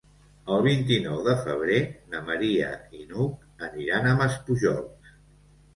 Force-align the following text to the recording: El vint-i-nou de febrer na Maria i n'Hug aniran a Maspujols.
El 0.53 0.63
vint-i-nou 0.67 1.19
de 1.27 1.35
febrer 1.43 1.77
na 2.15 2.23
Maria 2.31 2.73
i 3.03 3.07
n'Hug 3.13 3.69
aniran 3.71 4.11
a 4.11 4.17
Maspujols. 4.25 5.15